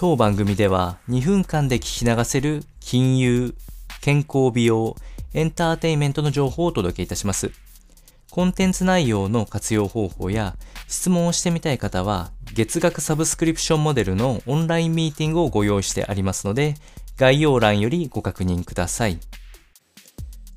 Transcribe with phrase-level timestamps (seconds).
[0.00, 3.56] 当番組では2分間で聞き流せる金融、
[4.00, 4.94] 健康美容、
[5.34, 7.50] エンターテインメントの情報をお届けいたします。
[8.30, 10.56] コンテンツ内容の活用方法や
[10.86, 16.76] 質問をしてみたい方は月額サブスクリプションモデルのオンラインミーティングをご用意してありますので
[17.16, 19.18] 概要欄よりご確認ください。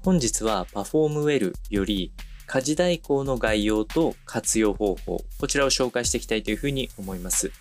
[0.04, 2.14] 本日はパフォームウェルより
[2.46, 7.52] 家事代行の概要と活用方法、こちらを紹介していきたいというふうに思います。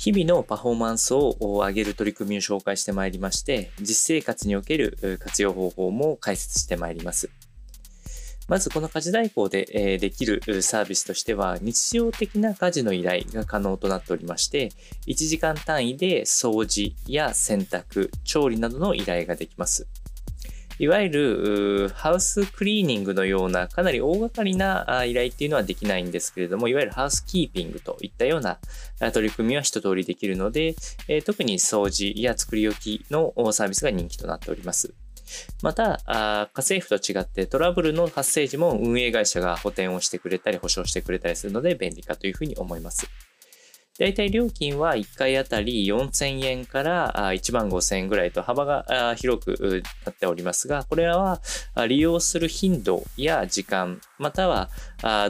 [0.00, 7.28] 日々のパフォーマンスを上げる取り組みを紹介してまいりまして、実生活における活用方法も解説してまいります。
[8.48, 14.70] まずこの家事代行で、できるサービスとしては、日常的な家事の依頼が可能となっておりまして、
[15.06, 19.86] 1時間単位で掃除や洗濯、調理などの依頼ができます。
[20.80, 28.58] いわゆるハウスクリーニングのようなかなり大掛かりな依頼っていうのはできないんですけれども、いわゆるハウスキーピングといったような
[29.12, 30.74] 取り組みは一通りできるので、
[31.26, 34.94] 特に掃除や作り置きのサービスが人気となっております。
[35.62, 43.06] また、家政婦と違ってトラブルの発生時も運営会社が補填をしてくれたり保証してくれたりするので便利かというふうに思います。
[44.00, 51.42] 大体料金は1回あたり4000円から1万5000円ぐらいと幅が広くなっておりますが、これらは
[51.86, 54.70] 利用する頻度や時間、または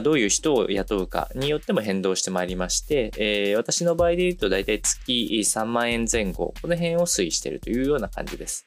[0.03, 8.65] どういう人を雇うかによっても変動してまいりまして、私の場合で言うと大体月3万円前後、この辺を推移しているというような感じです。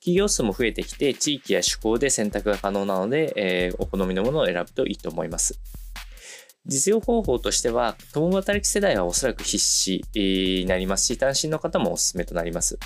[0.00, 5.60] 企業数も増えてきて、地域や趣向で選択が可能なので、お好みのものを選ぶといいと思います。
[6.66, 12.78] 実用方法としては、共働き世代はおそらく必死になりますし、単身の方もおすすめとなります。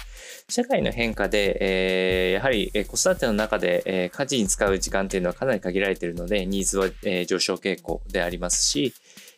[0.48, 8.94] 社会の変化で、えー、やはり子育ての中で、えー、家事に使う時間っていうのはかなり限られているので、ニーズは、えー、上昇傾向でありますし、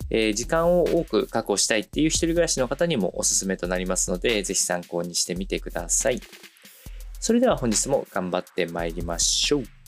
[0.09, 6.21] えー、時間を多く確保したいっていう一人暮らしの方にもおすすめとなりますので、ぜひ参考にしてみてください。
[7.21, 9.80] それでは本日も頑張って参りましょう。